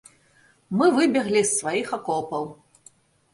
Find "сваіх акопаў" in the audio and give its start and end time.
1.59-2.49